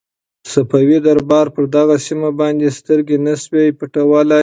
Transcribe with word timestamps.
صفوي 0.53 0.97
دربار 1.07 1.47
پر 1.55 1.63
دغه 1.75 1.95
سیمه 2.07 2.29
باندې 2.39 2.75
سترګې 2.79 3.17
نه 3.25 3.33
شوای 3.43 3.69
پټولای. 3.79 4.39